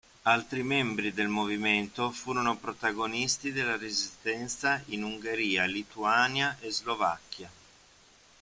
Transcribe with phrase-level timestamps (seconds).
[0.23, 7.51] Altri membri del movimento furono protagonisti della resistenza in Ungheria, Lituania e Slovacchia.